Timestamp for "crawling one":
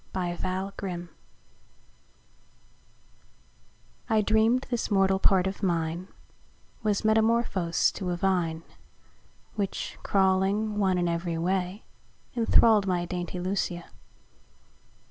10.01-10.97